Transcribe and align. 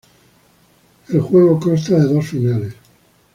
El 1.09 1.21
juego 1.21 1.59
consta 1.59 1.95
de 1.99 2.11
dos 2.11 2.25
finales. 2.27 2.73